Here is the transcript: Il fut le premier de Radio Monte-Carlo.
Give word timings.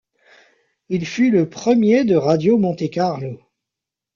Il 0.89 1.05
fut 1.05 1.29
le 1.29 1.47
premier 1.47 2.03
de 2.05 2.15
Radio 2.15 2.57
Monte-Carlo. 2.57 3.39